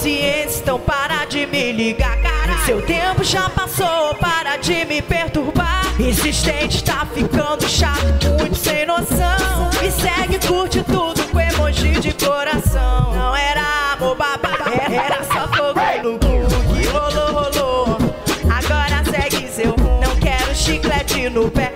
[0.00, 2.56] paciência, então para de me ligar, cara.
[2.64, 5.82] Seu tempo já passou, para de me perturbar.
[6.00, 9.70] Insistente, tá ficando chato, muito sem noção.
[9.82, 13.12] Me segue, curte tudo com emoji de coração.
[13.14, 14.56] Não era amor babá,
[14.90, 17.98] era só fogo no cu que rolou, rolou.
[18.48, 20.00] Agora segue seu rumo.
[20.00, 21.69] Não quero chiclete no pé,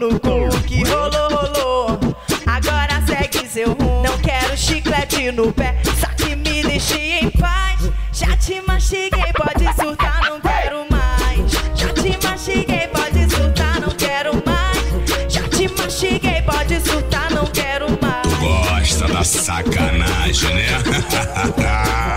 [0.00, 1.98] no cu que rolou, rolou.
[2.46, 4.02] Agora segue seu rumo.
[4.02, 7.90] Não quero chiclete no pé, só que me deixe em paz.
[8.10, 11.52] Já te mastiguei, pode surtar, não quero mais.
[11.74, 15.32] Já te mastiguei, pode surtar, não quero mais.
[15.32, 18.88] Já te mastiguei, pode surtar, não quero mais.
[18.88, 20.66] Gosta da sacanagem, né?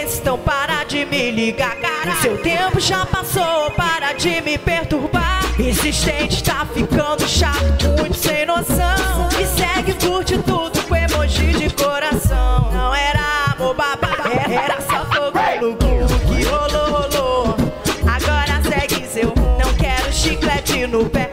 [0.00, 2.14] paciência, então para de me ligar, cara.
[2.20, 5.40] Seu tempo já passou, para de me perturbar.
[5.58, 9.28] Insistente, tá ficando chato, muito sem noção.
[9.36, 12.70] Me segue, curte tudo com emoji de coração.
[12.72, 13.20] Não era
[13.52, 14.16] amor babá,
[14.48, 17.56] era só fogo no cu que rolou, rolou.
[18.06, 19.58] Agora segue seu rumo.
[19.62, 21.29] Não quero chiclete no pé,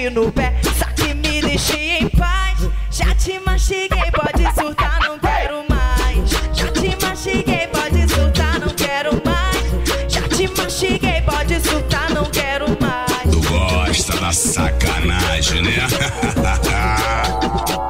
[0.00, 2.58] chiclete no pé, só que me deixe em paz.
[2.90, 6.30] Já te mastiguei, pode surtar, não quero mais.
[6.54, 10.12] Já te mastiguei, pode surtar, não quero mais.
[10.12, 13.30] Já te mastiguei, pode surtar, não quero mais.
[13.30, 15.86] Tu gosta da sacanagem, né?